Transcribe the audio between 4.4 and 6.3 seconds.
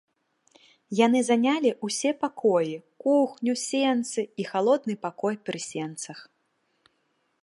і халодны пакой пры сенцах.